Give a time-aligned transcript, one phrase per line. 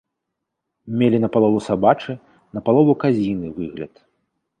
[1.01, 2.15] Мелі напалову сабачы,
[2.57, 3.93] напалову казіны выгляд.